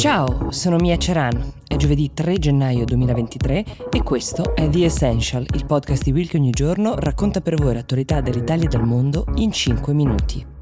Ciao, 0.00 0.50
sono 0.50 0.76
Mia 0.76 0.96
Ceran. 0.96 1.52
È 1.68 1.76
giovedì 1.76 2.12
3 2.14 2.38
gennaio 2.38 2.86
2023 2.86 3.64
e 3.90 4.02
questo 4.02 4.56
è 4.56 4.66
The 4.66 4.86
Essential, 4.86 5.44
il 5.52 5.66
podcast 5.66 6.04
di 6.04 6.12
Will 6.12 6.26
che 6.26 6.38
ogni 6.38 6.52
giorno 6.52 6.94
racconta 6.98 7.42
per 7.42 7.56
voi 7.56 7.74
l'attualità 7.74 8.22
dell'Italia 8.22 8.64
e 8.64 8.68
del 8.68 8.82
mondo 8.82 9.26
in 9.34 9.52
5 9.52 9.92
minuti. 9.92 10.59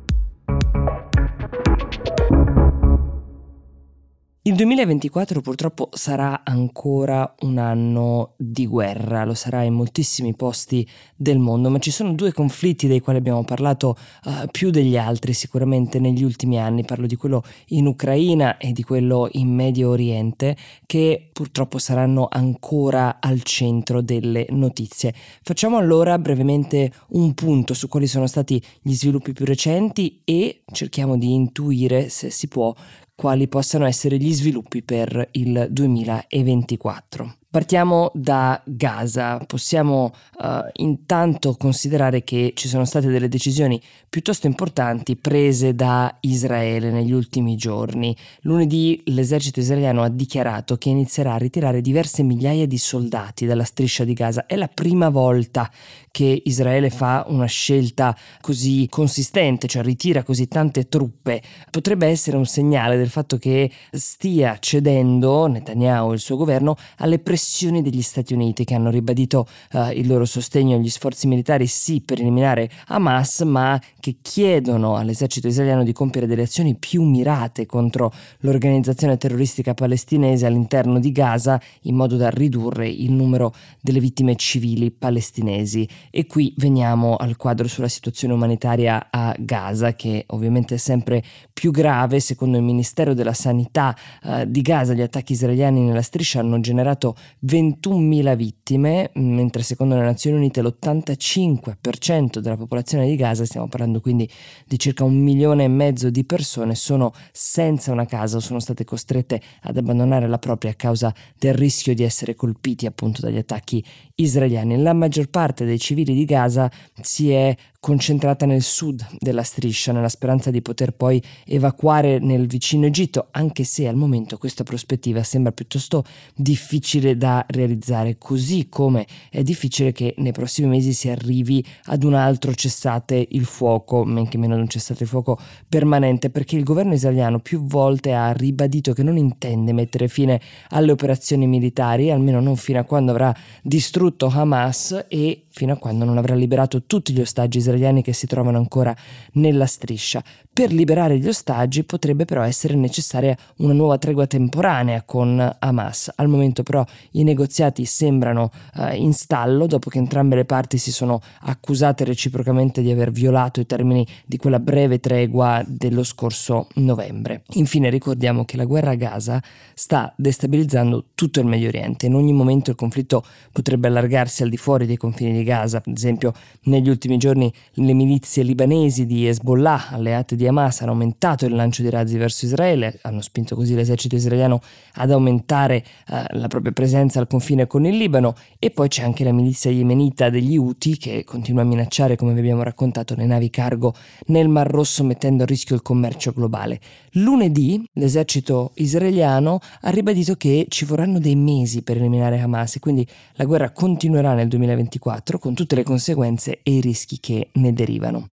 2024 4.58 5.40
purtroppo 5.40 5.88
sarà 5.92 6.40
ancora 6.42 7.32
un 7.42 7.58
anno 7.58 8.34
di 8.36 8.66
guerra, 8.66 9.24
lo 9.24 9.34
sarà 9.34 9.62
in 9.62 9.74
moltissimi 9.74 10.34
posti 10.34 10.84
del 11.14 11.38
mondo, 11.38 11.70
ma 11.70 11.78
ci 11.78 11.92
sono 11.92 12.12
due 12.12 12.32
conflitti 12.32 12.88
dei 12.88 12.98
quali 12.98 13.20
abbiamo 13.20 13.44
parlato 13.44 13.96
uh, 14.24 14.48
più 14.50 14.70
degli 14.70 14.96
altri 14.96 15.32
sicuramente 15.32 16.00
negli 16.00 16.24
ultimi 16.24 16.58
anni, 16.58 16.84
parlo 16.84 17.06
di 17.06 17.14
quello 17.14 17.44
in 17.66 17.86
Ucraina 17.86 18.56
e 18.56 18.72
di 18.72 18.82
quello 18.82 19.28
in 19.30 19.54
Medio 19.54 19.90
Oriente, 19.90 20.56
che 20.86 21.30
purtroppo 21.32 21.78
saranno 21.78 22.26
ancora 22.28 23.18
al 23.20 23.42
centro 23.42 24.02
delle 24.02 24.44
notizie. 24.48 25.14
Facciamo 25.40 25.76
allora 25.76 26.18
brevemente 26.18 26.92
un 27.10 27.32
punto 27.34 27.74
su 27.74 27.86
quali 27.86 28.08
sono 28.08 28.26
stati 28.26 28.60
gli 28.82 28.94
sviluppi 28.94 29.32
più 29.32 29.44
recenti 29.44 30.22
e 30.24 30.62
cerchiamo 30.72 31.16
di 31.16 31.32
intuire, 31.32 32.08
se 32.08 32.30
si 32.30 32.48
può, 32.48 32.74
quali 33.18 33.48
possano 33.48 33.84
essere 33.84 34.16
gli 34.16 34.32
sviluppi 34.32 34.80
per 34.84 35.30
il 35.32 35.66
2024. 35.70 37.38
Partiamo 37.50 38.10
da 38.12 38.60
Gaza. 38.66 39.38
Possiamo 39.46 40.12
uh, 40.36 40.48
intanto 40.82 41.54
considerare 41.54 42.22
che 42.22 42.52
ci 42.54 42.68
sono 42.68 42.84
state 42.84 43.08
delle 43.08 43.28
decisioni 43.28 43.80
piuttosto 44.06 44.46
importanti 44.46 45.16
prese 45.16 45.74
da 45.74 46.14
Israele 46.20 46.90
negli 46.90 47.12
ultimi 47.12 47.56
giorni. 47.56 48.14
Lunedì 48.42 49.00
l'esercito 49.06 49.60
israeliano 49.60 50.02
ha 50.02 50.10
dichiarato 50.10 50.76
che 50.76 50.90
inizierà 50.90 51.32
a 51.32 51.38
ritirare 51.38 51.80
diverse 51.80 52.22
migliaia 52.22 52.66
di 52.66 52.76
soldati 52.76 53.46
dalla 53.46 53.64
striscia 53.64 54.04
di 54.04 54.12
Gaza. 54.12 54.44
È 54.44 54.54
la 54.54 54.68
prima 54.68 55.08
volta 55.08 55.70
che 56.10 56.42
Israele 56.44 56.90
fa 56.90 57.24
una 57.28 57.46
scelta 57.46 58.14
così 58.42 58.88
consistente, 58.90 59.68
cioè 59.68 59.82
ritira 59.82 60.22
così 60.22 60.48
tante 60.48 60.86
truppe. 60.86 61.40
Potrebbe 61.70 62.08
essere 62.08 62.36
un 62.36 62.46
segnale 62.46 62.98
del 62.98 63.08
fatto 63.08 63.38
che 63.38 63.70
stia 63.90 64.58
cedendo 64.58 65.46
Netanyahu 65.46 66.10
e 66.10 66.14
il 66.14 66.20
suo 66.20 66.36
governo 66.36 66.76
alle 66.98 67.18
pressioni 67.18 67.36
pressioni 67.38 67.82
degli 67.82 68.02
Stati 68.02 68.34
Uniti 68.34 68.64
che 68.64 68.74
hanno 68.74 68.90
ribadito 68.90 69.46
uh, 69.74 69.90
il 69.92 70.08
loro 70.08 70.24
sostegno 70.24 70.74
agli 70.74 70.88
sforzi 70.88 71.28
militari 71.28 71.68
sì 71.68 72.00
per 72.00 72.18
eliminare 72.18 72.68
Hamas, 72.88 73.42
ma 73.42 73.80
che 74.00 74.16
chiedono 74.20 74.96
all'esercito 74.96 75.46
israeliano 75.46 75.84
di 75.84 75.92
compiere 75.92 76.26
delle 76.26 76.42
azioni 76.42 76.74
più 76.74 77.04
mirate 77.04 77.64
contro 77.64 78.12
l'organizzazione 78.40 79.16
terroristica 79.18 79.72
palestinese 79.72 80.46
all'interno 80.46 80.98
di 80.98 81.12
Gaza 81.12 81.60
in 81.82 81.94
modo 81.94 82.16
da 82.16 82.28
ridurre 82.28 82.88
il 82.88 83.12
numero 83.12 83.54
delle 83.80 84.00
vittime 84.00 84.34
civili 84.34 84.90
palestinesi. 84.90 85.88
E 86.10 86.26
qui 86.26 86.52
veniamo 86.56 87.14
al 87.14 87.36
quadro 87.36 87.68
sulla 87.68 87.86
situazione 87.86 88.34
umanitaria 88.34 89.10
a 89.10 89.32
Gaza, 89.38 89.94
che 89.94 90.24
ovviamente 90.30 90.74
è 90.74 90.78
sempre 90.78 91.22
più 91.52 91.70
grave. 91.70 92.18
Secondo 92.18 92.56
il 92.56 92.64
Ministero 92.64 93.14
della 93.14 93.32
Sanità 93.32 93.94
uh, 94.24 94.44
di 94.44 94.60
Gaza, 94.60 94.92
gli 94.92 95.02
attacchi 95.02 95.34
israeliani 95.34 95.82
nella 95.82 96.02
striscia 96.02 96.40
hanno 96.40 96.58
generato 96.58 97.14
21.000 97.46 98.36
vittime, 98.36 99.10
mentre 99.14 99.62
secondo 99.62 99.94
le 99.94 100.02
Nazioni 100.02 100.36
Unite 100.36 100.62
l'85% 100.62 102.38
della 102.38 102.56
popolazione 102.56 103.06
di 103.06 103.16
Gaza, 103.16 103.44
stiamo 103.44 103.68
parlando 103.68 104.00
quindi 104.00 104.28
di 104.66 104.78
circa 104.78 105.04
un 105.04 105.16
milione 105.16 105.64
e 105.64 105.68
mezzo 105.68 106.10
di 106.10 106.24
persone, 106.24 106.74
sono 106.74 107.12
senza 107.32 107.92
una 107.92 108.06
casa 108.06 108.36
o 108.36 108.40
sono 108.40 108.60
state 108.60 108.84
costrette 108.84 109.40
ad 109.62 109.76
abbandonare 109.76 110.28
la 110.28 110.38
propria 110.38 110.70
a 110.70 110.74
causa 110.74 111.14
del 111.38 111.54
rischio 111.54 111.94
di 111.94 112.02
essere 112.02 112.34
colpiti 112.34 112.86
appunto 112.86 113.20
dagli 113.20 113.38
attacchi 113.38 113.84
israeliani. 114.16 114.80
La 114.80 114.92
maggior 114.92 115.28
parte 115.28 115.64
dei 115.64 115.78
civili 115.78 116.14
di 116.14 116.24
Gaza 116.24 116.70
si 117.00 117.30
è 117.30 117.54
concentrata 117.80 118.44
nel 118.44 118.62
sud 118.62 119.06
della 119.18 119.44
striscia, 119.44 119.92
nella 119.92 120.08
speranza 120.08 120.50
di 120.50 120.60
poter 120.60 120.92
poi 120.92 121.22
evacuare 121.46 122.18
nel 122.18 122.46
vicino 122.46 122.86
Egitto, 122.86 123.28
anche 123.30 123.62
se 123.62 123.86
al 123.86 123.94
momento 123.94 124.36
questa 124.36 124.64
prospettiva 124.64 125.22
sembra 125.22 125.52
piuttosto 125.52 126.04
difficile 126.34 127.16
da 127.16 127.44
realizzare, 127.48 128.18
così 128.18 128.68
come 128.68 129.06
è 129.30 129.42
difficile 129.42 129.92
che 129.92 130.14
nei 130.18 130.32
prossimi 130.32 130.68
mesi 130.68 130.92
si 130.92 131.08
arrivi 131.08 131.64
ad 131.84 132.02
un 132.02 132.14
altro 132.14 132.52
cessate 132.52 133.26
il 133.30 133.44
fuoco, 133.44 134.04
men 134.04 134.28
che 134.28 134.38
meno 134.38 134.54
ad 134.54 134.60
un 134.60 134.68
cessate 134.68 135.04
il 135.04 135.08
fuoco 135.08 135.38
permanente, 135.68 136.30
perché 136.30 136.56
il 136.56 136.64
governo 136.64 136.94
israeliano 136.94 137.38
più 137.38 137.64
volte 137.64 138.12
ha 138.12 138.32
ribadito 138.32 138.92
che 138.92 139.04
non 139.04 139.16
intende 139.16 139.72
mettere 139.72 140.08
fine 140.08 140.40
alle 140.70 140.90
operazioni 140.90 141.46
militari, 141.46 142.10
almeno 142.10 142.40
non 142.40 142.56
fino 142.56 142.80
a 142.80 142.84
quando 142.84 143.12
avrà 143.12 143.34
distrutto 143.62 144.26
Hamas 144.26 145.06
e 145.08 145.44
fino 145.48 145.72
a 145.72 145.76
quando 145.76 146.04
non 146.04 146.18
avrà 146.18 146.34
liberato 146.34 146.84
tutti 146.84 147.12
gli 147.12 147.20
ostaggi 147.20 147.58
israeliani 147.58 147.67
che 148.02 148.12
si 148.12 148.26
trovano 148.26 148.58
ancora 148.58 148.94
nella 149.32 149.66
striscia. 149.66 150.22
Per 150.52 150.72
liberare 150.72 151.18
gli 151.18 151.28
ostaggi 151.28 151.84
potrebbe 151.84 152.24
però 152.24 152.42
essere 152.42 152.74
necessaria 152.74 153.36
una 153.58 153.72
nuova 153.72 153.96
tregua 153.96 154.26
temporanea 154.26 155.02
con 155.02 155.56
Hamas. 155.60 156.12
Al 156.16 156.28
momento 156.28 156.64
però 156.64 156.84
i 157.12 157.22
negoziati 157.22 157.84
sembrano 157.84 158.50
uh, 158.74 158.92
in 158.94 159.12
stallo 159.12 159.66
dopo 159.66 159.88
che 159.88 159.98
entrambe 159.98 160.34
le 160.34 160.44
parti 160.44 160.78
si 160.78 160.90
sono 160.90 161.20
accusate 161.42 162.04
reciprocamente 162.04 162.82
di 162.82 162.90
aver 162.90 163.12
violato 163.12 163.60
i 163.60 163.66
termini 163.66 164.04
di 164.26 164.36
quella 164.36 164.58
breve 164.58 164.98
tregua 164.98 165.62
dello 165.64 166.02
scorso 166.02 166.66
novembre. 166.74 167.42
Infine 167.52 167.88
ricordiamo 167.88 168.44
che 168.44 168.56
la 168.56 168.64
guerra 168.64 168.90
a 168.90 168.96
Gaza 168.96 169.40
sta 169.74 170.12
destabilizzando 170.16 171.04
tutto 171.14 171.38
il 171.38 171.46
Medio 171.46 171.68
Oriente. 171.68 172.06
In 172.06 172.14
ogni 172.14 172.32
momento 172.32 172.70
il 172.70 172.76
conflitto 172.76 173.24
potrebbe 173.52 173.86
allargarsi 173.86 174.42
al 174.42 174.48
di 174.48 174.56
fuori 174.56 174.86
dei 174.86 174.96
confini 174.96 175.32
di 175.32 175.44
Gaza. 175.44 175.76
Ad 175.76 175.96
esempio 175.96 176.32
negli 176.64 176.88
ultimi 176.88 177.16
giorni 177.16 177.52
le 177.74 177.92
milizie 177.92 178.42
libanesi 178.42 179.06
di 179.06 179.26
Hezbollah, 179.26 179.90
alleate 179.90 180.36
di 180.36 180.46
Hamas 180.46 180.80
hanno 180.80 180.92
aumentato 180.92 181.46
il 181.46 181.54
lancio 181.54 181.82
di 181.82 181.90
razzi 181.90 182.16
verso 182.16 182.44
Israele, 182.44 182.98
hanno 183.02 183.20
spinto 183.20 183.54
così 183.54 183.74
l'esercito 183.74 184.16
israeliano 184.16 184.60
ad 184.94 185.10
aumentare 185.10 185.84
eh, 186.08 186.24
la 186.30 186.48
propria 186.48 186.72
presenza 186.72 187.20
al 187.20 187.26
confine 187.26 187.66
con 187.66 187.86
il 187.86 187.96
Libano 187.96 188.34
e 188.58 188.70
poi 188.70 188.88
c'è 188.88 189.04
anche 189.04 189.24
la 189.24 189.32
milizia 189.32 189.70
yemenita 189.70 190.30
degli 190.30 190.56
Houthi 190.56 190.96
che 190.96 191.24
continua 191.24 191.62
a 191.62 191.64
minacciare, 191.64 192.16
come 192.16 192.32
vi 192.32 192.40
abbiamo 192.40 192.62
raccontato, 192.62 193.14
le 193.14 193.26
navi 193.26 193.50
cargo 193.50 193.94
nel 194.26 194.48
Mar 194.48 194.68
Rosso 194.68 195.04
mettendo 195.04 195.44
a 195.44 195.46
rischio 195.46 195.74
il 195.74 195.82
commercio 195.82 196.32
globale. 196.32 196.80
Lunedì 197.12 197.84
l'esercito 197.94 198.72
israeliano 198.74 199.60
ha 199.82 199.90
ribadito 199.90 200.34
che 200.34 200.66
ci 200.68 200.84
vorranno 200.84 201.18
dei 201.18 201.36
mesi 201.36 201.82
per 201.82 201.96
eliminare 201.96 202.40
Hamas 202.40 202.76
e 202.76 202.80
quindi 202.80 203.06
la 203.34 203.44
guerra 203.44 203.70
continuerà 203.70 204.34
nel 204.34 204.48
2024 204.48 205.38
con 205.38 205.54
tutte 205.54 205.74
le 205.74 205.82
conseguenze 205.82 206.60
e 206.62 206.76
i 206.76 206.80
rischi 206.80 207.18
che 207.20 207.47
ne 207.54 207.72
derivano. 207.72 208.26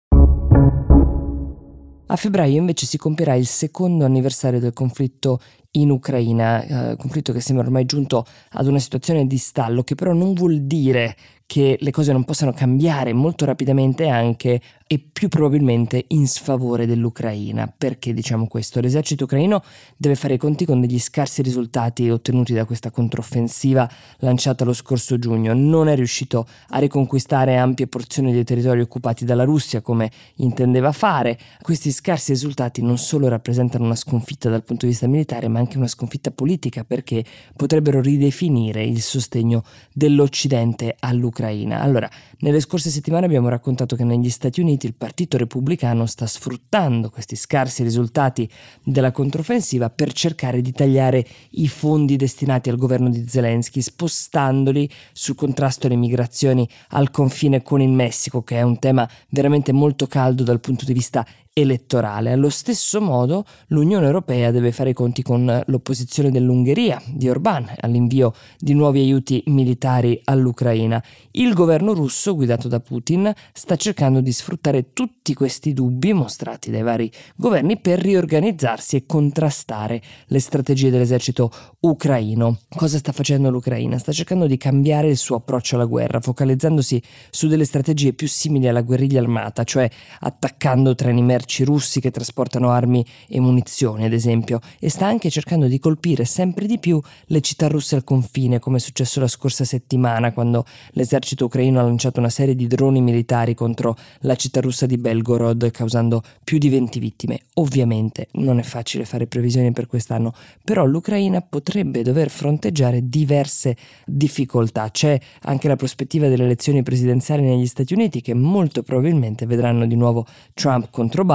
A 2.07 2.15
febbraio 2.17 2.57
invece 2.57 2.85
si 2.85 2.97
compierà 2.97 3.33
il 3.33 3.47
secondo 3.47 4.05
anniversario 4.05 4.59
del 4.59 4.73
conflitto 4.73 5.39
in 5.71 5.89
Ucraina, 5.89 6.91
eh, 6.91 6.95
conflitto 6.97 7.33
che 7.33 7.41
sembra 7.41 7.65
ormai 7.65 7.85
giunto 7.85 8.25
ad 8.51 8.67
una 8.67 8.77
situazione 8.79 9.25
di 9.25 9.37
stallo, 9.37 9.83
che 9.83 9.95
però 9.95 10.13
non 10.13 10.33
vuol 10.33 10.61
dire 10.61 11.15
che 11.45 11.77
le 11.79 11.91
cose 11.91 12.11
non 12.11 12.23
possano 12.23 12.53
cambiare 12.53 13.13
molto 13.13 13.45
rapidamente 13.45 14.07
anche 14.07 14.59
e 14.87 14.99
più 14.99 15.29
probabilmente 15.29 16.05
in 16.09 16.27
sfavore 16.27 16.85
dell'Ucraina. 16.85 17.71
Perché 17.75 18.13
diciamo 18.13 18.47
questo? 18.47 18.79
L'esercito 18.79 19.23
ucraino 19.23 19.63
deve 19.95 20.15
fare 20.15 20.35
i 20.35 20.37
conti 20.37 20.65
con 20.65 20.79
degli 20.79 20.99
scarsi 20.99 21.41
risultati 21.41 22.09
ottenuti 22.09 22.53
da 22.53 22.65
questa 22.65 22.91
controffensiva 22.91 23.89
lanciata 24.17 24.63
lo 24.63 24.73
scorso 24.73 25.17
giugno. 25.17 25.53
Non 25.53 25.87
è 25.87 25.95
riuscito 25.95 26.47
a 26.69 26.79
riconquistare 26.79 27.57
ampie 27.57 27.87
porzioni 27.87 28.31
dei 28.31 28.43
territori 28.43 28.81
occupati 28.81 29.25
dalla 29.25 29.43
Russia 29.43 29.81
come 29.81 30.11
intendeva 30.35 30.91
fare. 30.91 31.37
Questi 31.61 31.91
scarsi 31.91 32.31
risultati 32.31 32.81
non 32.81 32.97
solo 32.97 33.27
rappresentano 33.27 33.85
una 33.85 33.95
sconfitta 33.95 34.49
dal 34.49 34.63
punto 34.63 34.85
di 34.85 34.91
vista 34.91 35.07
militare, 35.07 35.47
ma 35.47 35.59
anche 35.59 35.77
una 35.77 35.87
sconfitta 35.87 36.31
politica 36.31 36.83
perché 36.83 37.23
potrebbero 37.55 38.01
ridefinire 38.01 38.83
il 38.83 39.01
sostegno 39.01 39.63
dell'Occidente 39.93 40.95
all'Ucraina 40.99 41.34
dell'Ucraina. 41.35 41.81
Allora, 41.81 42.09
nelle 42.39 42.61
scorse 42.61 42.89
settimane 42.89 43.25
abbiamo 43.25 43.49
raccontato 43.49 43.97
che 43.97 44.05
negli 44.05 44.29
Stati 44.29 44.61
Uniti 44.61 44.85
il 44.85 44.95
Partito 44.95 45.37
Repubblicano 45.37 46.05
sta 46.05 46.25
sfruttando 46.25 47.09
questi 47.09 47.35
scarsi 47.35 47.83
risultati 47.83 48.49
della 48.83 49.11
controffensiva 49.11 49.89
per 49.89 50.13
cercare 50.13 50.61
di 50.61 50.71
tagliare 50.71 51.25
i 51.51 51.67
fondi 51.67 52.15
destinati 52.15 52.69
al 52.69 52.77
governo 52.77 53.09
di 53.09 53.27
Zelensky, 53.27 53.81
spostandoli 53.81 54.89
sul 55.11 55.35
contrasto 55.35 55.87
alle 55.87 55.97
migrazioni 55.97 56.67
al 56.89 57.11
confine 57.11 57.61
con 57.61 57.81
il 57.81 57.89
Messico, 57.89 58.43
che 58.43 58.57
è 58.57 58.61
un 58.61 58.79
tema 58.79 59.07
veramente 59.29 59.73
molto 59.73 60.07
caldo 60.07 60.43
dal 60.43 60.61
punto 60.61 60.85
di 60.85 60.93
vista 60.93 61.25
elettorale. 61.57 62.33
Allo 62.33 62.49
stesso 62.49 62.99
modo 62.99 63.45
l'Unione 63.67 64.05
Europea 64.05 64.51
deve 64.51 64.73
fare 64.73 64.89
i 64.89 64.93
conti 64.93 65.21
con 65.21 65.63
l'opposizione 65.67 66.29
dell'Ungheria 66.29 67.01
di 67.07 67.29
Orbán 67.29 67.73
all'invio 67.79 68.33
di 68.59 68.73
nuovi 68.73 68.99
aiuti 68.99 69.41
militari 69.45 70.19
all'Ucraina. 70.25 71.01
Il 71.31 71.53
governo 71.53 71.93
russo, 71.93 72.35
guidato 72.35 72.67
da 72.67 72.81
Putin, 72.81 73.31
sta 73.53 73.77
cercando 73.77 74.19
di 74.19 74.33
sfruttare 74.33 74.91
tutti 74.91 75.33
questi 75.33 75.71
dubbi 75.71 76.11
mostrati 76.11 76.71
dai 76.71 76.81
vari 76.81 77.09
governi 77.37 77.79
per 77.79 77.99
riorganizzarsi 77.99 78.97
e 78.97 79.05
contrastare 79.05 80.01
le 80.27 80.39
strategie 80.39 80.89
dell'esercito 80.89 81.49
ucraino. 81.79 82.59
Cosa 82.75 82.97
sta 82.97 83.13
facendo 83.13 83.49
l'Ucraina? 83.49 83.97
Sta 83.97 84.11
cercando 84.11 84.45
di 84.45 84.57
cambiare 84.57 85.07
il 85.07 85.17
suo 85.17 85.37
approccio 85.37 85.75
alla 85.75 85.85
guerra, 85.85 86.19
focalizzandosi 86.19 87.01
su 87.29 87.47
delle 87.47 87.63
strategie 87.63 88.11
più 88.11 88.27
simili 88.27 88.67
alla 88.67 88.81
guerriglia 88.81 89.21
armata, 89.21 89.63
cioè 89.63 89.89
attaccando 90.19 90.95
treni 90.95 91.21
merci 91.21 91.43
russi 91.63 91.99
che 91.99 92.11
trasportano 92.11 92.69
armi 92.69 93.05
e 93.27 93.39
munizioni, 93.39 94.05
ad 94.05 94.13
esempio, 94.13 94.59
e 94.79 94.89
sta 94.89 95.05
anche 95.05 95.29
cercando 95.29 95.67
di 95.67 95.79
colpire 95.79 96.25
sempre 96.25 96.65
di 96.65 96.79
più 96.79 96.99
le 97.27 97.41
città 97.41 97.67
russe 97.67 97.95
al 97.95 98.03
confine, 98.03 98.59
come 98.59 98.77
è 98.77 98.79
successo 98.79 99.19
la 99.19 99.27
scorsa 99.27 99.63
settimana 99.63 100.33
quando 100.33 100.65
l'esercito 100.91 101.45
ucraino 101.45 101.79
ha 101.79 101.83
lanciato 101.83 102.19
una 102.19 102.29
serie 102.29 102.55
di 102.55 102.67
droni 102.67 103.01
militari 103.01 103.53
contro 103.53 103.95
la 104.21 104.35
città 104.35 104.61
russa 104.61 104.85
di 104.85 104.97
Belgorod, 104.97 105.69
causando 105.71 106.21
più 106.43 106.57
di 106.57 106.69
20 106.69 106.99
vittime. 106.99 107.39
Ovviamente 107.55 108.27
non 108.33 108.59
è 108.59 108.63
facile 108.63 109.05
fare 109.05 109.27
previsioni 109.27 109.71
per 109.71 109.87
quest'anno, 109.87 110.33
però 110.63 110.85
l'Ucraina 110.85 111.41
potrebbe 111.41 112.01
dover 112.01 112.29
fronteggiare 112.29 113.07
diverse 113.07 113.75
difficoltà. 114.05 114.89
C'è 114.89 115.19
anche 115.43 115.67
la 115.67 115.75
prospettiva 115.75 116.27
delle 116.27 116.43
elezioni 116.43 116.83
presidenziali 116.83 117.43
negli 117.43 117.67
Stati 117.67 117.93
Uniti 117.93 118.21
che 118.21 118.33
molto 118.33 118.83
probabilmente 118.83 119.45
vedranno 119.45 119.85
di 119.85 119.95
nuovo 119.95 120.25
Trump 120.53 120.89
contro 120.89 121.23
Biden 121.23 121.34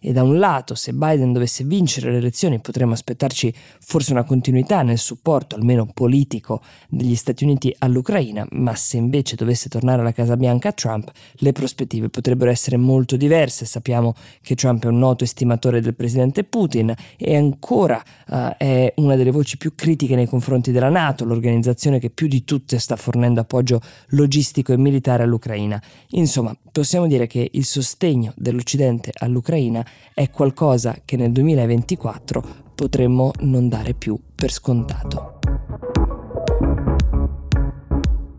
e 0.00 0.12
da 0.12 0.22
un 0.22 0.38
lato 0.38 0.74
se 0.74 0.92
Biden 0.92 1.32
dovesse 1.32 1.64
vincere 1.64 2.10
le 2.10 2.18
elezioni 2.18 2.60
potremmo 2.60 2.92
aspettarci 2.92 3.54
forse 3.80 4.12
una 4.12 4.24
continuità 4.24 4.82
nel 4.82 4.98
supporto 4.98 5.54
almeno 5.54 5.86
politico 5.86 6.60
degli 6.88 7.14
Stati 7.14 7.44
Uniti 7.44 7.74
all'Ucraina, 7.78 8.46
ma 8.52 8.74
se 8.74 8.96
invece 8.96 9.36
dovesse 9.36 9.68
tornare 9.68 10.00
alla 10.00 10.12
Casa 10.12 10.36
Bianca 10.36 10.72
Trump 10.72 11.10
le 11.34 11.52
prospettive 11.52 12.08
potrebbero 12.08 12.50
essere 12.50 12.76
molto 12.76 13.16
diverse. 13.16 13.64
Sappiamo 13.64 14.14
che 14.42 14.54
Trump 14.54 14.84
è 14.84 14.88
un 14.88 14.98
noto 14.98 15.24
estimatore 15.24 15.80
del 15.80 15.94
presidente 15.94 16.44
Putin 16.44 16.92
e 17.16 17.36
ancora 17.36 18.02
uh, 18.28 18.54
è 18.56 18.92
una 18.96 19.16
delle 19.16 19.30
voci 19.30 19.56
più 19.56 19.74
critiche 19.74 20.14
nei 20.14 20.26
confronti 20.26 20.72
della 20.72 20.88
Nato, 20.88 21.24
l'organizzazione 21.24 21.98
che 21.98 22.10
più 22.10 22.26
di 22.26 22.44
tutte 22.44 22.78
sta 22.78 22.96
fornendo 22.96 23.40
appoggio 23.40 23.80
logistico 24.08 24.72
e 24.72 24.76
militare 24.76 25.22
all'Ucraina. 25.22 25.80
Insomma, 26.10 26.56
possiamo 26.72 27.06
dire 27.06 27.26
che 27.26 27.48
il 27.52 27.64
sostegno 27.64 28.32
dell'Occidente 28.36 29.12
all'Ucraina 29.28 29.84
è 30.12 30.30
qualcosa 30.30 30.98
che 31.04 31.16
nel 31.16 31.30
2024 31.30 32.44
potremmo 32.74 33.30
non 33.40 33.68
dare 33.68 33.94
più 33.94 34.18
per 34.34 34.50
scontato. 34.50 35.38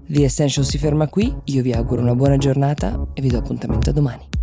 The 0.08 0.24
Essential 0.24 0.66
si 0.66 0.78
ferma 0.78 1.08
qui, 1.08 1.34
io 1.46 1.62
vi 1.62 1.72
auguro 1.72 2.02
una 2.02 2.16
buona 2.16 2.38
giornata 2.38 3.08
e 3.14 3.22
vi 3.22 3.30
do 3.30 3.38
appuntamento 3.38 3.92
a 3.92 3.94
domani. 3.94 4.39